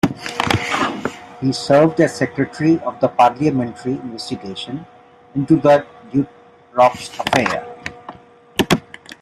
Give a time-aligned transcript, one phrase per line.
[1.41, 4.83] He served as secretary of the parliamentary investigation
[5.35, 7.77] into the Dutroux Affair.